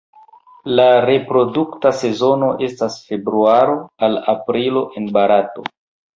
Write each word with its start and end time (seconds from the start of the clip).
La 0.77 0.85
reprodukta 1.03 1.91
sezono 1.97 2.49
estas 2.69 2.97
februaro 3.11 3.77
al 4.09 4.19
aprilo 4.35 4.85
en 4.99 5.09
Barato. 5.21 5.69